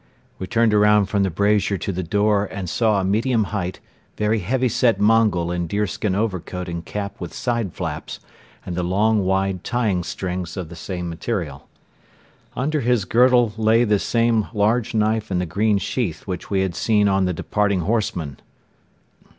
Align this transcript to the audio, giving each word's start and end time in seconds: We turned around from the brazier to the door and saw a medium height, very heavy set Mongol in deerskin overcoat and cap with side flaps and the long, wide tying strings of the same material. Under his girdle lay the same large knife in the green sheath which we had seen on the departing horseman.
We 0.39 0.47
turned 0.47 0.73
around 0.73 1.09
from 1.09 1.21
the 1.21 1.29
brazier 1.29 1.77
to 1.77 1.91
the 1.91 2.01
door 2.01 2.45
and 2.47 2.67
saw 2.67 2.99
a 2.99 3.03
medium 3.03 3.43
height, 3.53 3.79
very 4.17 4.39
heavy 4.39 4.67
set 4.67 4.99
Mongol 4.99 5.51
in 5.51 5.67
deerskin 5.67 6.15
overcoat 6.15 6.67
and 6.67 6.83
cap 6.83 7.21
with 7.21 7.35
side 7.35 7.73
flaps 7.73 8.19
and 8.65 8.75
the 8.75 8.81
long, 8.81 9.23
wide 9.23 9.63
tying 9.63 10.03
strings 10.03 10.57
of 10.57 10.69
the 10.69 10.75
same 10.75 11.07
material. 11.07 11.67
Under 12.55 12.81
his 12.81 13.05
girdle 13.05 13.53
lay 13.57 13.83
the 13.83 13.99
same 13.99 14.47
large 14.55 14.95
knife 14.95 15.29
in 15.29 15.37
the 15.37 15.45
green 15.45 15.77
sheath 15.77 16.25
which 16.25 16.49
we 16.49 16.61
had 16.61 16.73
seen 16.73 17.07
on 17.07 17.25
the 17.25 17.31
departing 17.33 17.81
horseman. 17.81 18.39